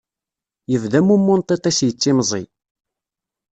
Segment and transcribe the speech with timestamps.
[0.71, 2.43] Yebda memmu n tiṭ-is yettimẓi.